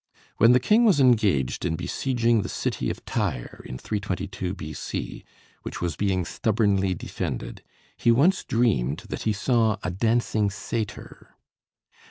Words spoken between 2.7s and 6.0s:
of Tyre (322 B.C.), which was